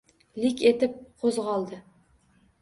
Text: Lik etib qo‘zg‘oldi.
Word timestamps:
Lik 0.45 0.63
etib 0.69 0.95
qo‘zg‘oldi. 1.25 1.81